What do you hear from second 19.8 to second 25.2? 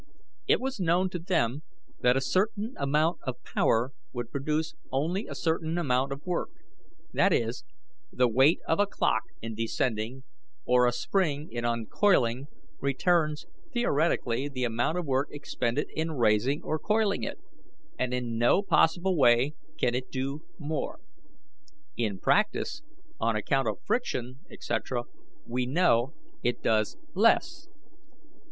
it do more. In practice, on account of friction, etc.,